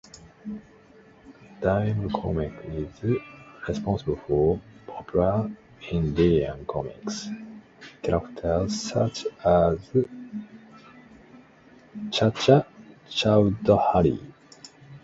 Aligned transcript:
Diamond 1.61 2.11
Comics 2.11 2.63
is 2.65 3.19
responsible 3.67 4.15
for 4.15 4.59
popular 4.87 5.51
Indian 5.91 6.65
comics 6.65 7.27
characters 8.01 8.81
such 8.81 9.27
as 9.45 9.77
Chacha 12.11 12.65
Chaudhary. 13.11 14.19